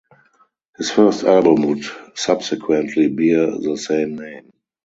His 0.77 0.89
first 0.89 1.23
album 1.25 1.61
would 1.67 1.83
subsequently 2.15 3.07
bear 3.07 3.45
the 3.51 3.77
same 3.77 4.15
name. 4.15 4.51